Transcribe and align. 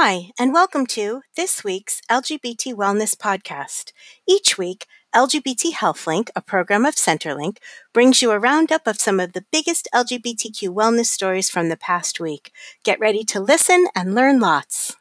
Hi, 0.00 0.30
and 0.38 0.54
welcome 0.54 0.86
to 0.94 1.22
this 1.34 1.64
week's 1.64 2.02
LGBT 2.08 2.72
Wellness 2.72 3.16
Podcast. 3.16 3.90
Each 4.28 4.56
week, 4.56 4.86
LGBT 5.12 5.72
HealthLink, 5.72 6.28
a 6.36 6.40
program 6.40 6.86
of 6.86 6.94
Centerlink, 6.94 7.56
brings 7.92 8.22
you 8.22 8.30
a 8.30 8.38
roundup 8.38 8.86
of 8.86 9.00
some 9.00 9.18
of 9.18 9.32
the 9.32 9.44
biggest 9.50 9.88
LGBTQ 9.92 10.68
wellness 10.68 11.06
stories 11.06 11.50
from 11.50 11.68
the 11.68 11.76
past 11.76 12.20
week. 12.20 12.52
Get 12.84 13.00
ready 13.00 13.24
to 13.24 13.40
listen 13.40 13.88
and 13.92 14.14
learn 14.14 14.38
lots. 14.38 14.94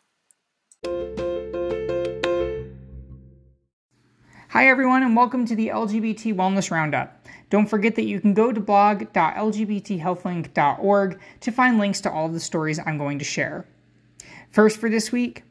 Hi, 4.50 4.68
everyone, 4.68 5.04
and 5.04 5.16
welcome 5.16 5.46
to 5.46 5.56
the 5.56 5.68
LGBT 5.68 6.34
Wellness 6.34 6.72
Roundup. 6.72 7.24
Don't 7.52 7.68
forget 7.68 7.94
that 7.98 8.06
you 8.06 8.20
can 8.20 8.34
go 8.34 8.52
to 8.52 8.60
blog.lgbthealthlink.org 8.60 11.20
to 11.42 11.52
find 11.52 11.78
links 11.78 12.02
to 12.02 12.12
all 12.12 12.26
of 12.26 12.34
the 12.34 12.40
stories 12.40 12.80
I'm 12.84 12.98
going 12.98 13.20
to 13.20 13.26
share. 13.26 13.68
First 14.50 14.80
for 14.80 14.90
this 14.90 15.12
week, 15.12 15.44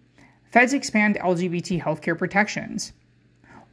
feds 0.51 0.73
expand 0.73 1.19
LGBT 1.23 1.83
healthcare 1.83 2.17
protections. 2.19 2.93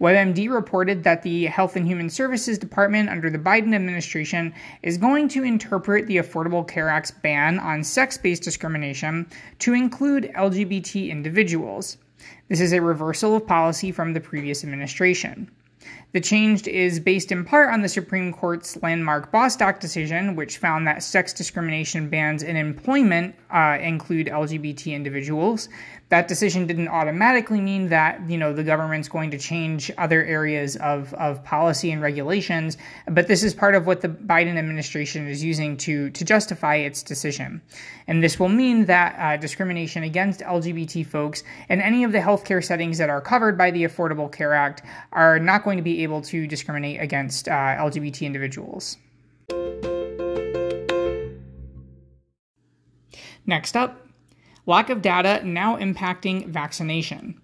WebMD 0.01 0.51
reported 0.51 1.03
that 1.03 1.21
the 1.21 1.45
Health 1.45 1.75
and 1.75 1.87
Human 1.87 2.09
Services 2.09 2.57
Department 2.57 3.09
under 3.09 3.29
the 3.29 3.37
Biden 3.37 3.73
administration 3.73 4.53
is 4.81 4.97
going 4.97 5.29
to 5.29 5.43
interpret 5.43 6.07
the 6.07 6.17
Affordable 6.17 6.67
Care 6.67 6.89
Act's 6.89 7.11
ban 7.11 7.57
on 7.59 7.83
sex 7.83 8.17
based 8.17 8.43
discrimination 8.43 9.27
to 9.59 9.73
include 9.73 10.31
LGBT 10.35 11.09
individuals. 11.09 11.97
This 12.49 12.59
is 12.59 12.73
a 12.73 12.81
reversal 12.81 13.35
of 13.35 13.47
policy 13.47 13.91
from 13.91 14.13
the 14.13 14.19
previous 14.19 14.63
administration. 14.63 15.49
The 16.13 16.21
change 16.21 16.67
is 16.67 16.99
based 16.99 17.31
in 17.31 17.43
part 17.43 17.73
on 17.73 17.81
the 17.81 17.89
Supreme 17.89 18.31
Court's 18.31 18.81
landmark 18.83 19.31
Bostock 19.31 19.79
decision, 19.79 20.35
which 20.35 20.57
found 20.57 20.87
that 20.87 21.01
sex 21.01 21.33
discrimination 21.33 22.07
bans 22.07 22.43
in 22.43 22.55
employment 22.55 23.35
uh, 23.49 23.77
include 23.81 24.27
LGBT 24.27 24.93
individuals. 24.93 25.69
That 26.13 26.27
decision 26.27 26.67
didn't 26.67 26.89
automatically 26.89 27.59
mean 27.59 27.89
that 27.89 28.29
you 28.29 28.37
know 28.37 28.53
the 28.53 28.63
government's 28.63 29.09
going 29.09 29.31
to 29.31 29.39
change 29.39 29.89
other 29.97 30.23
areas 30.23 30.75
of, 30.75 31.11
of 31.15 31.43
policy 31.43 31.91
and 31.91 32.03
regulations, 32.03 32.77
but 33.07 33.27
this 33.27 33.41
is 33.41 33.55
part 33.55 33.73
of 33.73 33.87
what 33.87 34.01
the 34.01 34.09
Biden 34.09 34.59
administration 34.59 35.27
is 35.27 35.43
using 35.43 35.75
to 35.77 36.11
to 36.11 36.23
justify 36.23 36.75
its 36.75 37.01
decision. 37.01 37.63
And 38.05 38.23
this 38.23 38.39
will 38.39 38.49
mean 38.49 38.85
that 38.85 39.15
uh, 39.17 39.37
discrimination 39.37 40.03
against 40.03 40.41
LGBT 40.41 41.03
folks 41.03 41.41
in 41.67 41.81
any 41.81 42.03
of 42.03 42.11
the 42.11 42.19
healthcare 42.19 42.63
settings 42.63 42.99
that 42.99 43.09
are 43.09 43.19
covered 43.19 43.57
by 43.57 43.71
the 43.71 43.83
Affordable 43.83 44.31
Care 44.31 44.53
Act 44.53 44.83
are 45.13 45.39
not 45.39 45.63
going 45.63 45.77
to 45.77 45.83
be 45.83 46.03
able 46.03 46.21
to 46.21 46.45
discriminate 46.45 47.01
against 47.01 47.47
uh, 47.47 47.51
LGBT 47.51 48.27
individuals. 48.27 48.97
Next 53.47 53.75
up, 53.75 54.03
lack 54.65 54.89
of 54.89 55.01
data 55.01 55.41
now 55.45 55.77
impacting 55.77 56.47
vaccination. 56.47 57.39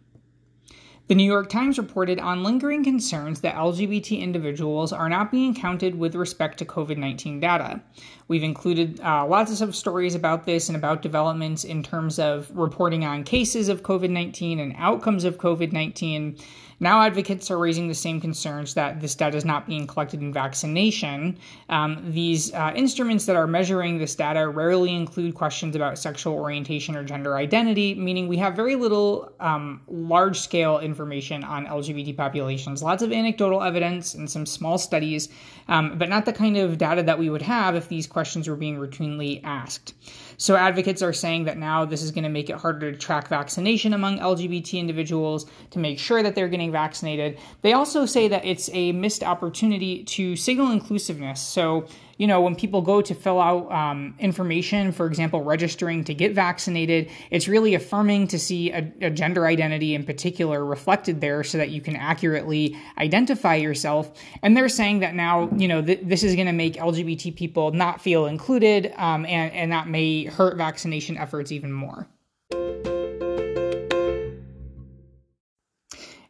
The 1.09 1.16
New 1.16 1.23
York 1.23 1.50
Times 1.50 1.80
reported 1.80 2.20
on 2.20 2.44
lingering 2.44 2.84
concerns 2.84 3.42
that 3.42 3.56
LGBT 3.56 4.20
individuals 4.22 4.94
are 4.94 5.09
not 5.09 5.31
being 5.31 5.56
counted 5.56 5.97
with 5.97 6.14
respect 6.14 6.59
to 6.59 6.66
COVID 6.66 6.97
19 6.97 7.40
data. 7.40 7.81
We've 8.28 8.44
included 8.44 9.02
uh, 9.02 9.25
lots 9.25 9.59
of 9.59 9.75
stories 9.75 10.14
about 10.14 10.45
this 10.45 10.70
and 10.70 10.75
about 10.75 11.02
developments 11.02 11.64
in 11.64 11.81
terms 11.81 12.20
of 12.20 12.56
reporting 12.56 13.06
on 13.06 13.23
cases 13.23 13.70
of 13.70 13.81
COVID 13.81 14.12
19 14.12 14.59
and 14.59 14.75
outcomes 14.78 15.23
of 15.23 15.40
COVID 15.40 15.72
19. 15.72 16.38
Now, 16.81 17.02
advocates 17.02 17.52
are 17.52 17.58
raising 17.58 17.89
the 17.89 17.94
same 17.94 18.22
concerns 18.22 18.73
that 18.75 19.02
this 19.02 19.13
data 19.13 19.35
is 19.35 19.44
not 19.44 19.67
being 19.67 19.85
collected 19.85 20.22
in 20.22 20.31
vaccination. 20.31 21.38
Um, 21.67 22.02
these 22.08 22.53
uh, 22.53 22.72
instruments 22.73 23.25
that 23.25 23.35
are 23.35 23.47
measuring 23.47 23.97
this 23.97 24.16
data 24.16 24.47
rarely 24.47 24.95
include 24.95 25.35
questions 25.35 25.75
about 25.75 26.00
sexual 26.00 26.35
orientation 26.35 26.95
or 26.95 27.03
gender 27.03 27.35
identity, 27.35 27.95
meaning 27.95 28.29
we 28.29 28.38
have 28.38 28.56
very 28.56 28.75
little 28.75 29.31
um, 29.41 29.81
large 29.88 30.40
scale 30.40 30.79
information 30.79 31.44
on 31.44 31.66
LGBT 31.66 32.16
populations. 32.16 32.81
Lots 32.81 33.03
of 33.03 33.11
anecdotal 33.11 33.61
evidence 33.61 34.13
and 34.13 34.29
some 34.29 34.46
small 34.46 34.78
studies, 34.78 35.28
um, 35.67 35.97
but 35.97 36.07
not 36.07 36.25
the 36.25 36.34
kind 36.34 36.56
of 36.56 36.78
data 36.78 37.03
that 37.03 37.19
we 37.19 37.29
would 37.29 37.41
have 37.41 37.75
if 37.75 37.90
these 37.90 38.07
questions 38.07 38.47
were 38.47 38.56
being 38.56 38.78
routinely 38.78 39.41
asked. 39.44 39.94
So, 40.38 40.56
advocates 40.56 41.01
are 41.01 41.11
saying 41.11 41.44
that 41.44 41.57
now 41.57 41.84
this 41.84 42.01
is 42.01 42.11
going 42.11 42.23
to 42.23 42.29
make 42.29 42.50
it 42.50 42.56
harder 42.56 42.94
to 42.94 42.97
track 42.97 43.28
vaccination 43.28 43.94
among 43.94 44.19
LGBT 44.19 44.79
individuals 44.79 45.46
to 45.72 45.79
make 45.79 46.00
sure 46.00 46.23
that 46.23 46.34
they're 46.34 46.47
getting 46.47 46.69
vaccinated. 46.72 47.38
They 47.62 47.74
also 47.74 48.06
say 48.06 48.28
that 48.28 48.46
it's 48.46 48.69
a 48.74 48.91
missed 48.91 49.24
opportunity 49.24 50.03
to 50.06 50.35
signal 50.35 50.72
inclusiveness. 50.72 51.41
So, 51.41 51.88
you 52.18 52.28
know, 52.28 52.41
when 52.41 52.56
people 52.56 52.81
go 52.81 53.02
to 53.02 53.16
fill 53.16 53.40
out 53.40 53.72
um, 53.72 54.13
information, 54.19 54.91
for 54.91 55.06
example, 55.08 55.41
registering 55.41 56.03
to 56.03 56.13
get 56.13 56.34
vaccinated, 56.34 57.09
it's 57.31 57.47
really 57.47 57.75
affirming 57.75 58.28
to 58.28 58.40
see 58.40 58.72
a, 58.72 58.91
a, 59.02 59.09
gender 59.09 59.46
identity 59.46 59.96
in 59.96 60.03
particular 60.03 60.63
reflected 60.63 61.22
there 61.22 61.44
so 61.44 61.58
that 61.58 61.69
you 61.69 61.79
can 61.79 61.96
accurately 61.96 62.75
identify 62.97 63.56
yourself. 63.56 64.12
And 64.44 64.56
they're 64.56 64.69
saying 64.69 65.00
that 65.00 65.16
now, 65.16 65.50
you 65.56 65.68
know, 65.68 65.81
th- 65.81 66.02
this 66.03 66.24
is 66.24 66.35
going 66.35 66.47
to 66.47 66.53
make 66.53 66.74
LGBT 66.74 67.35
people 67.35 67.72
not 67.72 68.02
feel 68.02 68.25
included, 68.25 68.94
um, 68.97 69.25
and, 69.25 69.53
and 69.53 69.72
that 69.72 69.88
may 69.88 70.25
hurt 70.25 70.58
vaccination 70.58 71.18
efforts 71.18 71.52
even 71.52 71.72
more. 71.72 72.08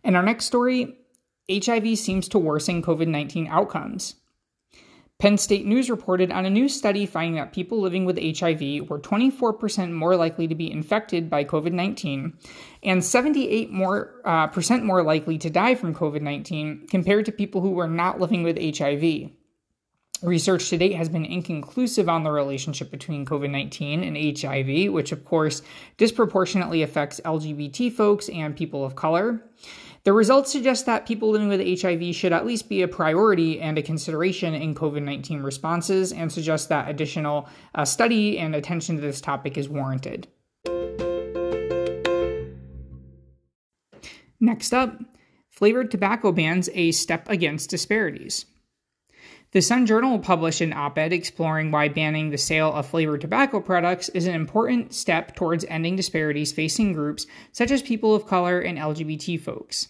In 0.10 0.16
our 0.16 0.24
next 0.24 0.46
story, 0.46 0.98
HIV 1.52 1.96
seems 1.96 2.28
to 2.30 2.40
worsen 2.40 2.82
COVID 2.82 3.08
19 3.08 3.46
outcomes. 3.46 4.16
Penn 5.20 5.38
State 5.38 5.68
News 5.68 5.88
reported 5.88 6.32
on 6.32 6.48
a 6.48 6.50
new 6.50 6.68
study 6.68 7.06
finding 7.06 7.36
that 7.36 7.54
people 7.54 7.80
living 7.80 8.06
with 8.06 8.18
HIV 8.18 8.90
were 8.90 8.98
24% 8.98 9.92
more 9.92 10.16
likely 10.16 10.48
to 10.48 10.56
be 10.56 10.72
infected 10.72 11.30
by 11.30 11.44
COVID 11.44 11.74
19 11.74 12.34
and 12.82 13.02
78% 13.02 13.70
more, 13.70 14.16
uh, 14.26 14.48
percent 14.48 14.84
more 14.84 15.04
likely 15.04 15.38
to 15.38 15.52
die 15.52 15.76
from 15.76 15.94
COVID 15.94 16.24
19 16.24 16.88
compared 16.90 17.28
to 17.28 17.32
people 17.32 17.62
who 17.62 17.70
were 17.70 17.88
not 17.88 18.20
living 18.20 18.42
with 18.42 18.58
HIV. 18.58 19.30
Research 20.24 20.70
to 20.70 20.78
date 20.78 20.96
has 20.96 21.08
been 21.08 21.24
inconclusive 21.24 22.10
on 22.10 22.24
the 22.24 22.32
relationship 22.32 22.90
between 22.90 23.28
COVID 23.28 23.52
19 23.52 24.04
and 24.04 24.40
HIV, 24.40 24.92
which 24.92 25.12
of 25.12 25.24
course 25.24 25.62
disproportionately 25.98 26.82
affects 26.82 27.22
LGBT 27.24 27.94
folks 27.94 28.28
and 28.28 28.58
people 28.58 28.84
of 28.84 28.96
color. 28.96 29.44
The 30.04 30.14
results 30.14 30.52
suggest 30.52 30.86
that 30.86 31.06
people 31.06 31.30
living 31.30 31.50
with 31.50 31.82
HIV 31.82 32.16
should 32.16 32.32
at 32.32 32.46
least 32.46 32.70
be 32.70 32.82
a 32.82 32.88
priority 32.88 33.60
and 33.60 33.78
a 33.78 33.84
consideration 33.84 34.54
in 34.54 34.74
COVID 34.74 35.04
19 35.04 35.42
responses, 35.44 36.14
and 36.14 36.32
suggest 36.32 36.70
that 36.70 36.90
additional 36.90 37.50
uh, 37.76 37.86
study 37.86 38.38
and 38.38 38.56
attention 38.56 38.96
to 38.96 39.02
this 39.02 39.20
topic 39.20 39.58
is 39.58 39.68
warranted. 39.68 40.28
Next 44.40 44.74
up, 44.74 44.98
flavored 45.50 45.92
tobacco 45.92 46.32
bans 46.32 46.70
a 46.74 46.92
step 46.92 47.28
against 47.28 47.70
disparities. 47.70 48.46
The 49.52 49.64
Sun 49.64 49.88
Journal 49.88 50.20
published 50.20 50.62
an 50.62 50.74
op 50.74 51.00
ed 51.00 51.12
exploring 51.12 51.72
why 51.72 51.88
banning 51.88 52.30
the 52.30 52.38
sale 52.38 52.72
of 52.72 52.86
flavored 52.86 53.22
tobacco 53.22 53.60
products 53.60 54.08
is 54.10 54.28
an 54.28 54.36
important 54.36 54.94
step 54.94 55.36
towards 55.36 55.66
ending 55.66 55.96
disparities 55.96 56.52
facing 56.52 56.94
groups 56.94 57.26
such 57.52 57.72
as 57.72 57.82
people 57.82 58.14
of 58.14 58.28
color 58.28 58.60
and 58.60 58.78
LGBT 58.78 59.42
folks. 59.42 59.88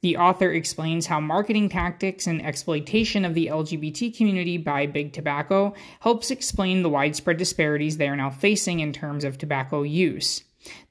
The 0.00 0.16
author 0.16 0.50
explains 0.50 1.06
how 1.06 1.20
marketing 1.20 1.68
tactics 1.68 2.26
and 2.26 2.40
exploitation 2.40 3.26
of 3.26 3.34
the 3.34 3.48
LGBT 3.48 4.16
community 4.16 4.56
by 4.56 4.86
Big 4.86 5.12
Tobacco 5.12 5.74
helps 6.00 6.30
explain 6.30 6.82
the 6.82 6.88
widespread 6.88 7.36
disparities 7.36 7.98
they 7.98 8.08
are 8.08 8.16
now 8.16 8.30
facing 8.30 8.80
in 8.80 8.94
terms 8.94 9.22
of 9.22 9.36
tobacco 9.36 9.82
use. 9.82 10.44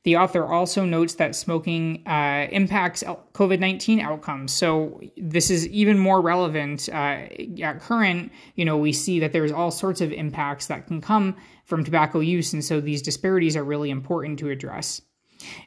The 0.04 0.18
author 0.18 0.46
also 0.46 0.86
notes 0.86 1.16
that 1.16 1.36
smoking 1.36 2.04
uh, 2.08 2.48
impacts 2.52 3.04
COVID 3.04 3.60
19 3.60 4.00
outcomes. 4.00 4.54
So, 4.54 5.02
this 5.18 5.50
is 5.50 5.68
even 5.68 6.00
more 6.00 6.22
relevant 6.22 6.88
uh, 6.90 7.28
at 7.62 7.82
current. 7.82 8.32
You 8.56 8.66
know, 8.66 8.78
we 8.78 8.94
see 8.94 9.20
that 9.20 9.34
there's 9.34 9.52
all 9.52 9.72
sorts 9.72 10.00
of 10.02 10.12
impacts 10.12 10.68
that 10.68 10.88
can 10.88 11.02
come 11.02 11.36
from 11.66 11.84
tobacco 11.84 12.20
use. 12.20 12.54
And 12.54 12.64
so, 12.64 12.80
these 12.80 13.02
disparities 13.02 13.58
are 13.58 13.64
really 13.64 13.90
important 13.90 14.40
to 14.40 14.50
address. 14.50 15.02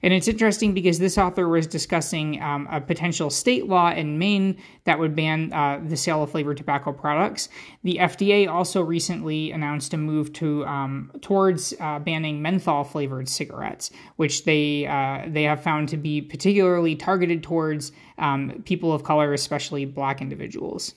And 0.03 0.13
it's 0.13 0.29
interesting 0.29 0.75
because 0.75 0.99
this 0.99 1.19
author 1.19 1.49
was 1.49 1.67
discussing 1.67 2.43
um, 2.43 2.69
a 2.71 2.81
potential 2.81 3.31
state 3.31 3.67
law 3.67 3.91
in 3.91 4.19
Maine 4.19 4.57
that 4.85 4.99
would 4.99 5.15
ban 5.15 5.53
uh, 5.53 5.81
the 5.85 5.97
sale 5.97 6.23
of 6.23 6.31
flavored 6.31 6.57
tobacco 6.57 6.93
products. 6.93 7.49
The 7.83 7.99
FDA 8.01 8.49
also 8.49 8.83
recently 8.83 9.51
announced 9.53 9.95
a 9.95 9.97
move 9.97 10.33
to 10.35 10.65
um, 10.67 11.13
towards 11.21 11.75
uh, 11.81 11.99
banning 11.99 12.43
menthol 12.43 12.85
flavored 12.85 13.29
cigarettes, 13.29 13.91
which 14.17 14.45
they 14.45 14.87
uh, 14.87 15.27
they 15.29 15.45
have 15.45 15.63
found 15.63 15.89
to 15.91 15.97
be 15.97 16.21
particularly 16.21 16.97
targeted 16.97 17.43
towards 17.43 17.93
um, 18.19 18.63
people 18.65 18.93
of 18.93 19.05
color, 19.05 19.33
especially 19.33 19.85
Black 19.85 20.21
individuals. 20.21 20.95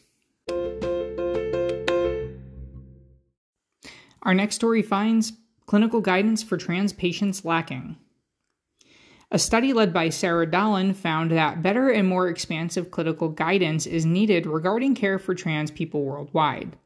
Our 4.23 4.33
next 4.33 4.55
story 4.55 4.81
finds 4.81 5.33
clinical 5.65 5.99
guidance 5.99 6.41
for 6.41 6.57
trans 6.57 6.93
patients 6.93 7.43
lacking. 7.43 7.97
A 9.33 9.39
study 9.39 9.73
led 9.73 9.91
by 9.91 10.09
Sarah 10.09 10.45
Dahlen 10.45 10.93
found 10.95 11.31
that 11.31 11.63
better 11.63 11.89
and 11.89 12.07
more 12.07 12.27
expansive 12.27 12.91
clinical 12.91 13.29
guidance 13.29 13.87
is 13.87 14.05
needed 14.05 14.45
regarding 14.45 14.93
care 14.93 15.17
for 15.17 15.33
trans 15.33 15.71
people 15.71 16.03
worldwide. 16.03 16.77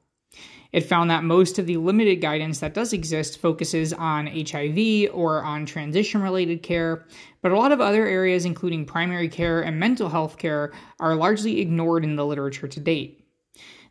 It 0.72 0.86
found 0.86 1.10
that 1.10 1.26
most 1.26 1.60
of 1.60 1.66
the 1.66 1.76
limited 1.76 2.22
guidance 2.22 2.60
that 2.60 2.74
does 2.74 2.94
exist 2.94 3.40
focuses 3.40 3.92
on 3.92 4.28
HIV 4.28 5.10
or 5.14 5.44
on 5.44 5.66
transition 5.66 6.22
related 6.22 6.64
care, 6.64 7.06
but 7.42 7.52
a 7.52 7.58
lot 7.58 7.74
of 7.74 7.82
other 7.82 8.08
areas, 8.08 8.46
including 8.46 8.86
primary 8.86 9.28
care 9.28 9.60
and 9.60 9.78
mental 9.78 10.08
health 10.08 10.38
care, 10.38 10.72
are 11.02 11.16
largely 11.16 11.60
ignored 11.60 12.06
in 12.06 12.16
the 12.16 12.26
literature 12.26 12.70
to 12.70 12.80
date. 12.80 13.27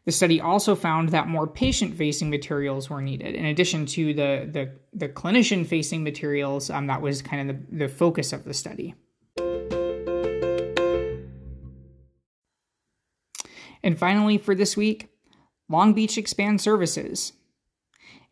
The 0.06 0.12
study 0.12 0.40
also 0.40 0.76
found 0.76 1.08
that 1.08 1.26
more 1.26 1.48
patient 1.48 1.96
facing 1.96 2.30
materials 2.30 2.88
were 2.88 3.02
needed, 3.02 3.34
in 3.34 3.44
addition 3.44 3.86
to 3.86 4.14
the, 4.14 4.48
the, 4.50 4.70
the 4.92 5.08
clinician 5.08 5.66
facing 5.66 6.04
materials 6.04 6.70
um, 6.70 6.86
that 6.86 7.02
was 7.02 7.22
kind 7.22 7.50
of 7.50 7.56
the, 7.56 7.76
the 7.78 7.88
focus 7.88 8.32
of 8.32 8.44
the 8.44 8.54
study. 8.54 8.94
And 13.82 13.98
finally, 13.98 14.38
for 14.38 14.54
this 14.54 14.76
week, 14.76 15.08
Long 15.68 15.92
Beach 15.92 16.16
expands 16.16 16.62
services. 16.62 17.32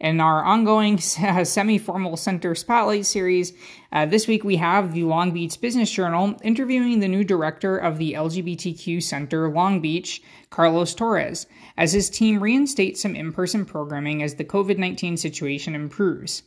In 0.00 0.20
our 0.20 0.42
ongoing 0.42 0.98
semi 0.98 1.78
formal 1.78 2.16
center 2.16 2.56
spotlight 2.56 3.06
series, 3.06 3.52
uh, 3.92 4.06
this 4.06 4.26
week 4.26 4.42
we 4.42 4.56
have 4.56 4.92
the 4.92 5.04
Long 5.04 5.30
Beach 5.30 5.60
Business 5.60 5.90
Journal 5.90 6.36
interviewing 6.42 6.98
the 6.98 7.08
new 7.08 7.22
director 7.22 7.76
of 7.76 7.98
the 7.98 8.14
LGBTQ 8.14 9.00
Center 9.00 9.48
Long 9.48 9.80
Beach, 9.80 10.20
Carlos 10.50 10.94
Torres, 10.94 11.46
as 11.76 11.92
his 11.92 12.10
team 12.10 12.40
reinstates 12.40 13.02
some 13.02 13.14
in 13.14 13.32
person 13.32 13.64
programming 13.64 14.20
as 14.20 14.34
the 14.34 14.44
COVID 14.44 14.78
19 14.78 15.16
situation 15.16 15.76
improves. 15.76 16.42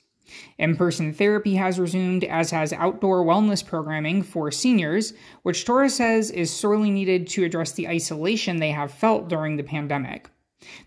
In 0.57 0.75
person 0.75 1.13
therapy 1.13 1.55
has 1.55 1.79
resumed, 1.79 2.25
as 2.25 2.51
has 2.51 2.73
outdoor 2.73 3.23
wellness 3.23 3.65
programming 3.65 4.23
for 4.23 4.51
seniors, 4.51 5.13
which 5.43 5.63
Torres 5.63 5.95
says 5.95 6.31
is 6.31 6.53
sorely 6.53 6.91
needed 6.91 7.27
to 7.27 7.45
address 7.45 7.71
the 7.71 7.87
isolation 7.87 8.57
they 8.57 8.71
have 8.71 8.91
felt 8.91 9.29
during 9.29 9.55
the 9.55 9.63
pandemic. 9.63 10.29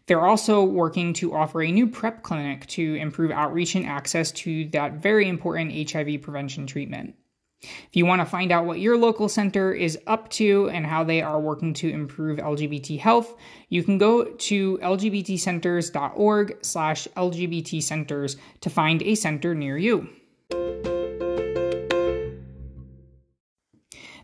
They're 0.07 0.27
also 0.27 0.65
working 0.65 1.13
to 1.15 1.35
offer 1.35 1.63
a 1.63 1.71
new 1.71 1.87
PrEP 1.87 2.23
clinic 2.23 2.67
to 2.69 2.95
improve 2.95 3.31
outreach 3.31 3.75
and 3.75 3.87
access 3.87 4.33
to 4.33 4.67
that 4.71 4.95
very 4.95 5.29
important 5.29 5.91
HIV 5.91 6.23
prevention 6.23 6.67
treatment. 6.67 7.15
If 7.63 7.91
you 7.93 8.07
want 8.07 8.21
to 8.23 8.27
find 8.27 8.53
out 8.53 8.65
what 8.65 8.81
your 8.81 8.97
local 8.97 9.29
center 9.29 9.73
is 9.73 9.99
up 10.07 10.31
to 10.31 10.71
and 10.71 10.87
how 10.87 11.05
they 11.05 11.21
are 11.21 11.39
working 11.39 11.75
to 11.75 11.91
improve 11.91 12.39
LGBT 12.39 12.99
health, 12.99 13.37
you 13.69 13.83
can 13.83 13.99
go 13.99 14.25
to 14.25 14.79
lgbtcenters.org 14.79 16.59
slash 16.63 17.07
lgbtcenters 17.17 18.37
to 18.63 18.71
find 18.71 19.03
a 19.03 19.15
center 19.15 19.55
near 19.55 19.77
you. 19.77 20.09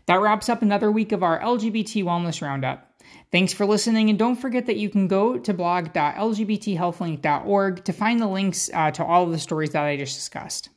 That 0.07 0.21
wraps 0.21 0.49
up 0.49 0.61
another 0.61 0.91
week 0.91 1.11
of 1.11 1.21
our 1.21 1.39
LGBT 1.39 2.03
Wellness 2.03 2.41
Roundup. 2.41 2.96
Thanks 3.29 3.51
for 3.51 3.65
listening, 3.65 4.09
and 4.09 4.17
don't 4.17 4.37
forget 4.37 4.67
that 4.67 4.77
you 4.77 4.89
can 4.89 5.07
go 5.07 5.37
to 5.37 5.53
blog.lgbthealthlink.org 5.53 7.83
to 7.83 7.93
find 7.93 8.21
the 8.21 8.27
links 8.27 8.69
uh, 8.73 8.91
to 8.91 9.03
all 9.03 9.23
of 9.23 9.31
the 9.31 9.39
stories 9.39 9.71
that 9.71 9.83
I 9.83 9.97
just 9.97 10.15
discussed. 10.15 10.69